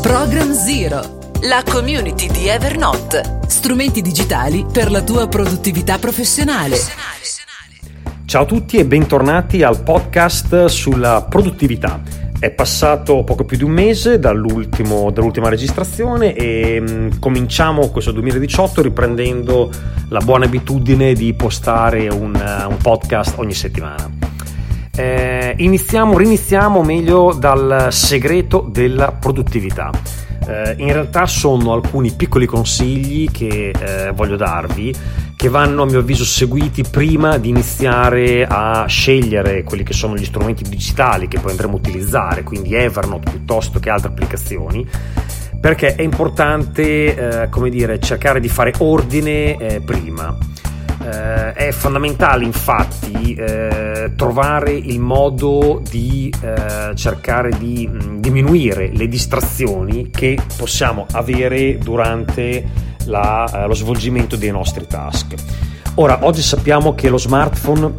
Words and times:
Program 0.00 0.52
Zero, 0.52 1.18
la 1.42 1.62
community 1.68 2.30
di 2.30 2.46
Evernote. 2.46 3.40
Strumenti 3.48 4.00
digitali 4.00 4.64
per 4.72 4.92
la 4.92 5.02
tua 5.02 5.26
produttività 5.26 5.98
professionale. 5.98 6.76
Ciao 8.24 8.42
a 8.42 8.46
tutti 8.46 8.76
e 8.76 8.86
bentornati 8.86 9.62
al 9.64 9.82
podcast 9.82 10.66
sulla 10.66 11.26
produttività. 11.28 12.00
È 12.38 12.50
passato 12.50 13.24
poco 13.24 13.44
più 13.44 13.56
di 13.56 13.64
un 13.64 13.72
mese 13.72 14.20
dall'ultima 14.20 15.48
registrazione 15.48 16.32
e 16.32 16.80
mh, 16.80 16.90
mm, 16.90 17.10
cominciamo 17.18 17.88
questo 17.88 18.12
2018 18.12 18.82
riprendendo 18.82 19.70
la 20.10 20.20
buona 20.20 20.44
abitudine 20.44 21.12
di 21.12 21.34
postare 21.34 22.06
un, 22.08 22.34
uh, 22.34 22.70
un 22.70 22.76
podcast 22.76 23.38
ogni 23.38 23.54
settimana. 23.54 24.17
Eh, 24.98 25.54
iniziamo, 25.58 26.18
riniziamo 26.18 26.82
meglio 26.82 27.32
dal 27.32 27.86
segreto 27.92 28.66
della 28.68 29.12
produttività. 29.12 29.92
Eh, 30.44 30.74
in 30.78 30.92
realtà 30.92 31.24
sono 31.24 31.72
alcuni 31.72 32.10
piccoli 32.10 32.46
consigli 32.46 33.30
che 33.30 33.70
eh, 33.70 34.10
voglio 34.12 34.34
darvi 34.34 34.92
che 35.36 35.48
vanno 35.48 35.82
a 35.82 35.86
mio 35.86 36.00
avviso 36.00 36.24
seguiti 36.24 36.82
prima 36.82 37.38
di 37.38 37.48
iniziare 37.48 38.44
a 38.44 38.86
scegliere 38.88 39.62
quelli 39.62 39.84
che 39.84 39.92
sono 39.92 40.16
gli 40.16 40.24
strumenti 40.24 40.64
digitali 40.64 41.28
che 41.28 41.38
poi 41.38 41.52
andremo 41.52 41.74
a 41.74 41.76
utilizzare, 41.76 42.42
quindi 42.42 42.74
Evernote 42.74 43.30
piuttosto 43.30 43.78
che 43.78 43.90
altre 43.90 44.08
applicazioni 44.08 44.84
perché 45.60 45.94
è 45.94 46.02
importante 46.02 47.42
eh, 47.42 47.48
come 47.50 47.70
dire, 47.70 48.00
cercare 48.00 48.40
di 48.40 48.48
fare 48.48 48.74
ordine 48.78 49.56
eh, 49.58 49.80
prima. 49.80 50.36
Eh, 51.00 51.52
è 51.52 51.70
fondamentale 51.70 52.44
infatti 52.44 53.34
eh, 53.34 54.12
trovare 54.16 54.72
il 54.72 54.98
modo 54.98 55.80
di 55.88 56.32
eh, 56.40 56.94
cercare 56.94 57.50
di 57.56 57.86
mh, 57.86 58.04
mm, 58.04 58.16
diminuire 58.18 58.90
le 58.92 59.06
distrazioni 59.06 60.10
che 60.10 60.38
possiamo 60.56 61.06
avere 61.12 61.78
durante 61.78 62.86
la, 63.04 63.48
eh, 63.52 63.66
lo 63.66 63.74
svolgimento 63.74 64.36
dei 64.36 64.50
nostri 64.50 64.86
task. 64.86 65.34
Ora, 65.94 66.20
oggi 66.22 66.42
sappiamo 66.42 66.94
che 66.94 67.08
lo 67.08 67.18
smartphone 67.18 67.94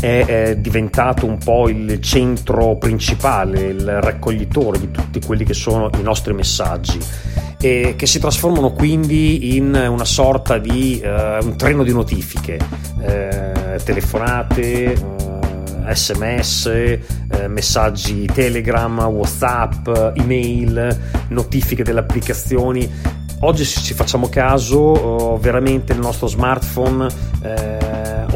è, 0.00 0.56
diventato 0.56 1.26
un 1.26 1.38
po' 1.38 1.68
il 1.68 2.00
centro 2.00 2.76
principale, 2.76 3.60
il 3.68 4.00
raccoglitore 4.00 4.78
di 4.78 4.90
tutti 4.90 5.20
quelli 5.20 5.44
che 5.44 5.54
sono 5.54 5.90
i 5.98 6.02
nostri 6.02 6.32
messaggi 6.32 6.98
e 7.60 7.94
che 7.96 8.06
si 8.06 8.20
trasformano 8.20 8.72
quindi 8.72 9.56
in 9.56 9.74
una 9.74 10.04
sorta 10.04 10.58
di 10.58 11.02
uh, 11.02 11.44
un 11.44 11.56
treno 11.56 11.82
di 11.82 11.92
notifiche, 11.92 12.58
uh, 12.98 13.82
telefonate, 13.82 14.94
uh, 14.94 15.92
sms, 15.92 16.98
messaggi 17.48 18.26
telegram, 18.26 19.00
whatsapp, 19.00 19.88
email, 20.14 20.96
notifiche 21.28 21.82
delle 21.82 22.00
applicazioni. 22.00 22.88
Oggi 23.40 23.64
se 23.64 23.80
ci 23.80 23.94
facciamo 23.94 24.28
caso 24.28 25.38
veramente 25.40 25.92
il 25.92 26.00
nostro 26.00 26.26
smartphone 26.26 27.06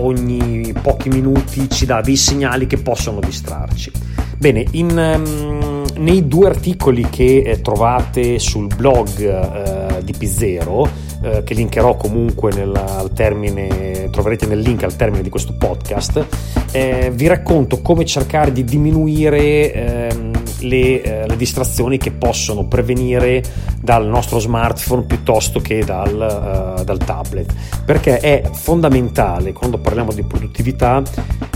ogni 0.02 0.72
pochi 0.80 1.08
minuti 1.08 1.68
ci 1.70 1.86
dà 1.86 2.00
dei 2.00 2.16
segnali 2.16 2.66
che 2.66 2.78
possono 2.78 3.20
distrarci. 3.20 3.90
Bene, 4.36 4.64
in, 4.72 4.90
um, 4.90 5.84
nei 5.98 6.26
due 6.26 6.48
articoli 6.48 7.08
che 7.08 7.42
eh, 7.44 7.60
trovate 7.60 8.38
sul 8.40 8.66
blog 8.74 9.20
eh, 9.20 10.02
di 10.02 10.12
P0, 10.18 10.88
eh, 11.22 11.42
che 11.44 11.54
linkerò 11.54 11.94
comunque 11.96 12.52
nel, 12.52 12.74
al 12.74 13.12
termine, 13.12 14.08
troverete 14.10 14.46
nel 14.46 14.58
link 14.58 14.82
al 14.82 14.96
termine 14.96 15.22
di 15.22 15.28
questo 15.28 15.54
podcast, 15.56 16.26
eh, 16.72 17.12
vi 17.14 17.28
racconto 17.28 17.80
come 17.80 18.04
cercare 18.04 18.50
di 18.50 18.64
diminuire 18.64 19.72
ehm, 19.72 20.31
le, 20.62 21.02
eh, 21.02 21.26
le, 21.26 21.36
distrazioni 21.36 21.98
che 21.98 22.12
possono 22.12 22.66
prevenire 22.66 23.42
dal 23.80 24.06
nostro 24.06 24.38
smartphone 24.38 25.04
piuttosto 25.04 25.60
che 25.60 25.84
dal, 25.84 26.78
uh, 26.78 26.84
dal 26.84 26.98
tablet, 26.98 27.52
perché 27.84 28.18
è 28.18 28.48
fondamentale 28.52 29.52
quando 29.52 29.78
parliamo 29.78 30.12
di 30.12 30.22
produttività 30.22 31.02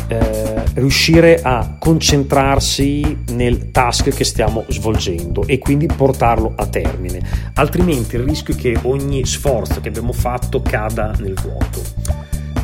eh, 0.08 0.62
riuscire 0.74 1.40
a 1.42 1.76
concentrarsi 1.78 3.24
nel 3.32 3.70
task 3.70 4.10
che 4.10 4.24
stiamo 4.24 4.64
svolgendo 4.68 5.46
e 5.46 5.58
quindi 5.58 5.86
portarlo 5.86 6.52
a 6.56 6.66
termine, 6.66 7.20
altrimenti 7.54 8.16
il 8.16 8.22
rischio 8.22 8.54
è 8.54 8.56
che 8.56 8.78
ogni 8.82 9.24
sforzo 9.24 9.80
che 9.80 9.88
abbiamo 9.88 10.12
fatto 10.12 10.62
cada 10.62 11.12
nel 11.18 11.34
vuoto. 11.34 11.82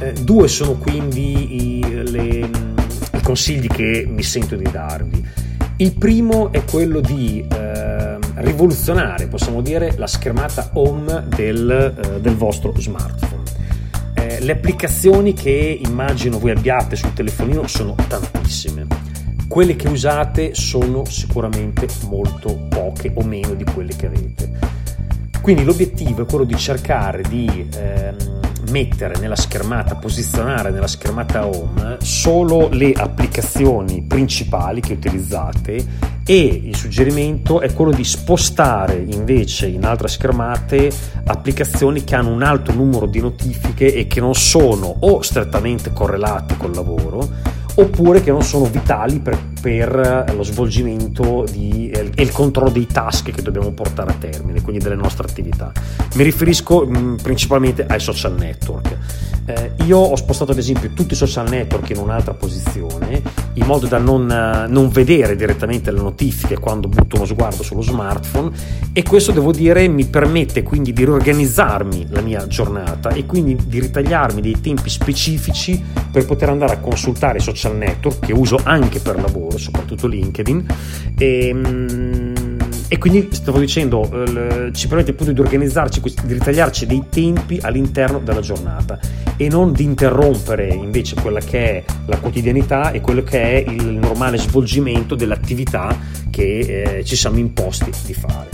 Eh, 0.00 0.12
due 0.22 0.48
sono 0.48 0.72
quindi 0.74 1.78
i, 1.78 2.02
le, 2.10 2.50
i 3.12 3.20
consigli 3.22 3.66
che 3.66 4.04
mi 4.08 4.22
sento 4.22 4.56
di 4.56 4.68
darvi. 4.70 5.26
Il 5.82 5.94
primo 5.94 6.52
è 6.52 6.64
quello 6.64 7.00
di 7.00 7.44
eh, 7.44 8.16
rivoluzionare, 8.36 9.26
possiamo 9.26 9.60
dire, 9.60 9.94
la 9.96 10.06
schermata 10.06 10.70
home 10.74 11.24
del, 11.34 11.68
eh, 11.98 12.20
del 12.20 12.36
vostro 12.36 12.72
smartphone. 12.78 13.42
Eh, 14.14 14.38
le 14.42 14.52
applicazioni 14.52 15.32
che 15.32 15.80
immagino 15.84 16.38
voi 16.38 16.52
abbiate 16.52 16.94
sul 16.94 17.12
telefonino 17.14 17.66
sono 17.66 17.96
tantissime. 18.06 18.86
Quelle 19.48 19.74
che 19.74 19.88
usate 19.88 20.54
sono 20.54 21.04
sicuramente 21.04 21.88
molto 22.06 22.68
poche 22.68 23.10
o 23.16 23.24
meno 23.24 23.54
di 23.54 23.64
quelle 23.64 23.96
che 23.96 24.06
avete. 24.06 24.50
Quindi 25.40 25.64
l'obiettivo 25.64 26.22
è 26.22 26.26
quello 26.26 26.44
di 26.44 26.56
cercare 26.56 27.24
di 27.28 27.68
ehm, 27.74 28.40
mettere 28.70 29.18
nella 29.18 29.36
schermata, 29.36 29.96
posizionare 29.96 30.70
nella 30.70 30.86
schermata 30.86 31.46
home 31.46 31.96
solo 32.00 32.68
le 32.70 32.92
applicazioni 32.92 34.02
principali 34.02 34.80
che 34.80 34.94
utilizzate 34.94 36.10
e 36.24 36.60
il 36.64 36.76
suggerimento 36.76 37.60
è 37.60 37.72
quello 37.72 37.90
di 37.90 38.04
spostare 38.04 39.04
invece 39.08 39.66
in 39.66 39.84
altre 39.84 40.08
schermate 40.08 40.90
applicazioni 41.24 42.04
che 42.04 42.14
hanno 42.14 42.32
un 42.32 42.42
alto 42.42 42.72
numero 42.72 43.06
di 43.06 43.20
notifiche 43.20 43.92
e 43.92 44.06
che 44.06 44.20
non 44.20 44.34
sono 44.34 44.94
o 45.00 45.20
strettamente 45.22 45.92
correlate 45.92 46.56
col 46.56 46.74
lavoro 46.74 47.28
oppure 47.74 48.22
che 48.22 48.30
non 48.30 48.42
sono 48.42 48.66
vitali 48.66 49.18
per, 49.18 49.38
per 49.62 50.32
lo 50.34 50.42
svolgimento 50.42 51.46
di, 51.48 51.88
e 51.88 52.12
il 52.20 52.32
controllo 52.32 52.68
dei 52.68 52.86
task 52.86 53.30
che 53.30 53.42
dobbiamo 53.42 53.70
portare 53.70 54.10
a 54.10 54.14
termine, 54.14 54.60
quindi 54.60 54.82
delle 54.82 54.96
nostre 54.96 55.28
attività. 55.28 55.70
Mi 56.14 56.24
riferisco 56.24 56.84
mm, 56.84 57.14
principalmente 57.16 57.86
ai 57.86 58.00
social 58.00 58.34
network. 58.34 58.98
Eh, 59.46 59.72
io 59.84 59.98
ho 59.98 60.16
spostato 60.16 60.50
ad 60.50 60.58
esempio 60.58 60.90
tutti 60.90 61.14
i 61.14 61.16
social 61.16 61.48
network 61.48 61.90
in 61.90 61.98
un'altra 61.98 62.34
posizione 62.34 63.22
in 63.54 63.66
modo 63.66 63.86
da 63.86 63.98
non, 63.98 64.26
non, 64.68 64.88
vedere 64.88 65.36
direttamente 65.36 65.90
le 65.90 66.00
notifiche 66.00 66.58
quando 66.58 66.88
butto 66.88 67.16
uno 67.16 67.24
sguardo 67.24 67.62
sullo 67.62 67.82
smartphone 67.82 68.50
e 68.92 69.02
questo 69.02 69.32
devo 69.32 69.52
dire 69.52 69.86
mi 69.88 70.06
permette 70.06 70.62
quindi 70.62 70.92
di 70.92 71.04
riorganizzarmi 71.04 72.06
la 72.10 72.20
mia 72.20 72.46
giornata 72.46 73.10
e 73.10 73.26
quindi 73.26 73.56
di 73.66 73.80
ritagliarmi 73.80 74.40
dei 74.40 74.60
tempi 74.60 74.88
specifici 74.88 75.82
per 76.10 76.24
poter 76.26 76.48
andare 76.50 76.74
a 76.74 76.78
consultare 76.78 77.38
i 77.38 77.40
social 77.40 77.76
network 77.76 78.26
che 78.26 78.32
uso 78.32 78.58
anche 78.62 79.00
per 79.00 79.20
lavoro, 79.20 79.58
soprattutto 79.58 80.06
LinkedIn. 80.06 80.66
E, 81.16 81.48
ehm, 81.48 82.31
e 82.92 82.98
quindi 82.98 83.26
stavo 83.30 83.58
dicendo 83.58 84.02
ci 84.74 84.86
permette 84.86 85.12
appunto 85.12 85.32
di 85.32 85.40
organizzarci, 85.40 86.02
di 86.24 86.34
ritagliarci 86.34 86.84
dei 86.84 87.02
tempi 87.08 87.58
all'interno 87.62 88.18
della 88.18 88.42
giornata 88.42 88.98
e 89.38 89.48
non 89.48 89.72
di 89.72 89.82
interrompere 89.82 90.68
invece 90.68 91.14
quella 91.14 91.40
che 91.40 91.58
è 91.58 91.84
la 92.04 92.18
quotidianità 92.18 92.90
e 92.90 93.00
quello 93.00 93.22
che 93.22 93.40
è 93.40 93.70
il 93.70 93.92
normale 93.94 94.36
svolgimento 94.36 95.14
dell'attività 95.14 95.98
che 96.28 96.98
eh, 96.98 97.04
ci 97.04 97.16
siamo 97.16 97.38
imposti 97.38 97.90
di 98.04 98.12
fare. 98.12 98.50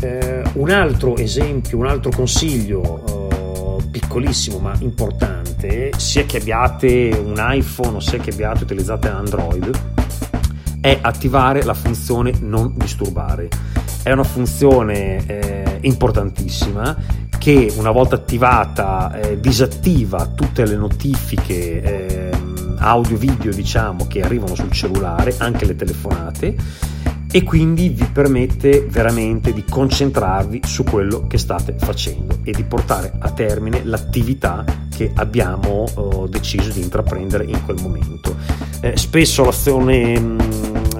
Eh, 0.00 0.42
un 0.52 0.70
altro 0.70 1.16
esempio, 1.16 1.76
un 1.76 1.86
altro 1.86 2.12
consiglio 2.12 3.80
eh, 3.80 3.82
piccolissimo 3.90 4.58
ma 4.58 4.76
importante, 4.78 5.90
sia 5.96 6.24
che 6.24 6.36
abbiate 6.36 7.20
un 7.20 7.34
iPhone 7.36 7.96
o 7.96 8.00
sia 8.00 8.18
che 8.18 8.30
abbiate 8.30 8.62
utilizzate 8.62 9.08
Android, 9.08 9.95
è 10.86 11.00
attivare 11.02 11.64
la 11.64 11.74
funzione 11.74 12.32
non 12.42 12.72
disturbare. 12.76 13.48
È 14.04 14.12
una 14.12 14.22
funzione 14.22 15.26
eh, 15.26 15.78
importantissima 15.80 16.96
che 17.36 17.72
una 17.76 17.90
volta 17.90 18.14
attivata 18.14 19.12
eh, 19.18 19.40
disattiva 19.40 20.28
tutte 20.28 20.64
le 20.64 20.76
notifiche 20.76 21.82
eh, 21.82 22.30
audio 22.78 23.16
video 23.16 23.52
diciamo 23.52 24.06
che 24.06 24.22
arrivano 24.22 24.54
sul 24.54 24.70
cellulare, 24.70 25.34
anche 25.38 25.64
le 25.64 25.74
telefonate 25.74 26.54
e 27.32 27.42
quindi 27.42 27.88
vi 27.88 28.06
permette 28.06 28.86
veramente 28.88 29.52
di 29.52 29.64
concentrarvi 29.68 30.60
su 30.64 30.84
quello 30.84 31.26
che 31.26 31.36
state 31.36 31.74
facendo 31.78 32.38
e 32.44 32.52
di 32.52 32.62
portare 32.62 33.12
a 33.18 33.30
termine 33.30 33.84
l'attività 33.84 34.64
che 34.96 35.10
abbiamo 35.14 35.84
oh, 35.94 36.26
deciso 36.28 36.70
di 36.70 36.80
intraprendere 36.80 37.44
in 37.44 37.62
quel 37.64 37.78
momento. 37.82 38.34
Eh, 38.80 38.96
spesso 38.96 39.44
l'azione, 39.44 40.18
mh, 40.18 40.42
mm, 40.42 40.55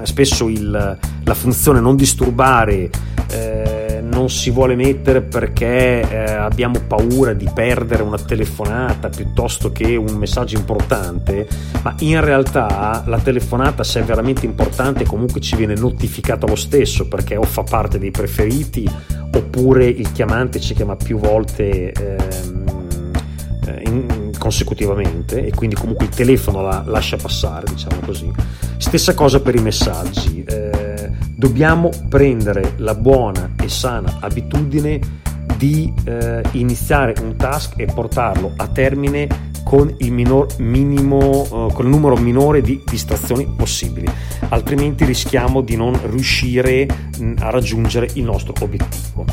spesso 0.07 0.49
il, 0.49 0.99
la 1.25 1.35
funzione 1.35 1.81
non 1.81 1.97
disturbare 1.97 2.91
eh, 3.29 4.01
non 4.03 4.31
si 4.31 4.51
vuole 4.51 4.77
mettere 4.77 5.21
perché 5.21 6.09
eh, 6.09 6.33
abbiamo 6.33 6.81
paura 6.87 7.33
di 7.33 7.49
perdere 7.53 8.03
una 8.03 8.19
telefonata 8.19 9.09
piuttosto 9.09 9.73
che 9.73 9.97
un 9.97 10.15
messaggio 10.17 10.57
importante, 10.57 11.47
ma 11.83 11.95
in 12.01 12.21
realtà 12.21 13.03
la 13.07 13.19
telefonata 13.19 13.83
se 13.83 14.01
è 14.01 14.05
veramente 14.05 14.47
importante 14.47 15.05
comunque 15.05 15.41
ci 15.41 15.57
viene 15.57 15.75
notificata 15.75 16.47
lo 16.47 16.57
stesso 16.57 17.09
perché 17.09 17.37
o 17.37 17.43
fa 17.43 17.63
parte 17.63 17.99
dei 17.99 18.11
preferiti 18.11 18.89
oppure 19.35 19.87
il 19.87 20.13
chiamante 20.13 20.61
ci 20.61 20.75
chiama 20.75 20.97
più 20.97 21.19
volte 21.19 21.93
ehm, 21.93 23.13
eh, 23.67 23.83
in, 23.85 24.26
consecutivamente 24.47 25.45
e 25.45 25.51
quindi 25.51 25.75
comunque 25.75 26.05
il 26.05 26.15
telefono 26.15 26.63
la 26.63 26.85
lascia 26.87 27.17
passare, 27.17 27.65
diciamo 27.69 28.01
così. 28.05 28.31
Stessa 28.77 29.13
cosa 29.15 29.41
per 29.41 29.57
i 29.57 29.61
messaggi. 29.61 30.45
Eh, 30.45 31.11
dobbiamo 31.35 31.91
prendere 32.09 32.75
la 32.77 32.95
buona 32.95 33.55
e 33.61 33.69
sana 33.69 34.19
abitudine 34.21 35.01
di 35.57 35.93
eh, 36.05 36.43
iniziare 36.53 37.15
un 37.23 37.35
task 37.35 37.75
e 37.79 37.87
portarlo 37.87 38.53
a 38.57 38.69
termine 38.69 39.27
con 39.65 39.93
il, 39.99 40.13
minor, 40.13 40.47
minimo, 40.59 41.41
uh, 41.43 41.73
con 41.73 41.87
il 41.87 41.91
numero 41.91 42.17
minore 42.17 42.61
di 42.63 42.81
distrazioni 42.89 43.49
possibili, 43.57 44.09
altrimenti 44.51 45.05
rischiamo 45.05 45.61
di 45.61 45.75
non 45.75 45.99
riuscire 46.09 46.87
mh, 47.19 47.33
a 47.41 47.51
raggiungere 47.51 48.09
il 48.13 48.23
nostro 48.23 48.55
obiettivo. 48.61 49.25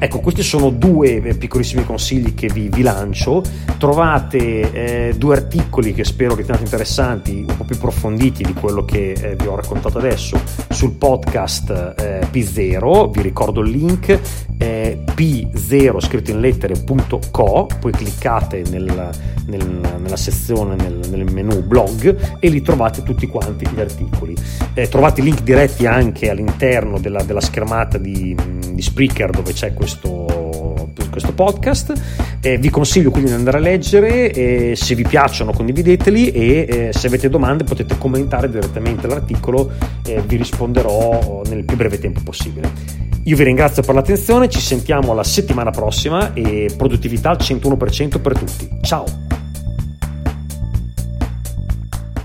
Ecco, 0.00 0.20
questi 0.20 0.44
sono 0.44 0.70
due 0.70 1.20
eh, 1.20 1.34
piccolissimi 1.34 1.84
consigli 1.84 2.34
che 2.34 2.46
vi, 2.48 2.68
vi 2.68 2.82
lancio. 2.82 3.42
Trovate 3.78 5.08
eh, 5.08 5.14
due 5.16 5.34
articoli 5.34 5.92
che 5.92 6.04
spero 6.04 6.36
riteniate 6.36 6.62
interessanti, 6.62 7.44
un 7.48 7.56
po' 7.56 7.64
più 7.64 7.74
approfonditi 7.74 8.44
di 8.44 8.52
quello 8.52 8.84
che 8.84 9.12
eh, 9.12 9.34
vi 9.34 9.46
ho 9.46 9.56
raccontato 9.56 9.98
adesso 9.98 10.40
sul 10.68 10.92
podcast 10.92 11.94
eh, 11.98 12.28
P0. 12.30 13.10
Vi 13.10 13.22
ricordo 13.22 13.60
il 13.60 13.70
link 13.70 14.46
eh, 14.58 15.02
p0 15.04 16.00
scritto 16.00 16.30
in 16.30 16.40
lettere.co, 16.40 17.68
poi 17.80 17.92
cliccate 17.92 18.62
nel, 18.70 19.10
nel, 19.46 19.80
nella 19.98 20.16
sezione, 20.16 20.76
nel, 20.76 21.00
nel, 21.10 21.32
menu 21.32 21.62
blog 21.62 22.38
e 22.38 22.48
lì 22.48 22.60
trovate 22.62 23.02
tutti 23.02 23.26
quanti 23.26 23.66
gli 23.68 23.80
articoli. 23.80 24.36
Eh, 24.74 24.88
trovate 24.88 25.20
i 25.20 25.24
link 25.24 25.42
diretti 25.42 25.86
anche 25.86 26.30
all'interno 26.30 26.98
della, 26.98 27.22
della 27.22 27.40
schermata 27.40 27.98
di, 27.98 28.36
di 28.72 28.82
Spreaker 28.82 29.30
dove 29.30 29.52
c'è 29.52 29.72
questo 29.72 29.87
questo, 29.88 30.90
questo 31.10 31.32
podcast. 31.32 31.92
Eh, 32.40 32.58
vi 32.58 32.68
consiglio 32.68 33.10
quindi 33.10 33.30
di 33.30 33.36
andare 33.36 33.56
a 33.56 33.60
leggere, 33.60 34.30
eh, 34.30 34.76
se 34.76 34.94
vi 34.94 35.02
piacciono 35.02 35.52
condivideteli 35.52 36.30
e 36.30 36.66
eh, 36.68 36.92
se 36.92 37.06
avete 37.06 37.28
domande 37.30 37.64
potete 37.64 37.96
commentare 37.96 38.50
direttamente 38.50 39.06
l'articolo, 39.06 39.72
e 40.04 40.20
vi 40.26 40.36
risponderò 40.36 41.42
nel 41.48 41.64
più 41.64 41.76
breve 41.76 41.98
tempo 41.98 42.20
possibile. 42.22 43.06
Io 43.24 43.36
vi 43.36 43.44
ringrazio 43.44 43.82
per 43.82 43.94
l'attenzione, 43.94 44.48
ci 44.48 44.60
sentiamo 44.60 45.14
la 45.14 45.24
settimana 45.24 45.70
prossima 45.70 46.32
e 46.34 46.70
produttività 46.76 47.30
al 47.30 47.38
101% 47.40 48.20
per 48.20 48.38
tutti. 48.38 48.68
Ciao! 48.82 49.27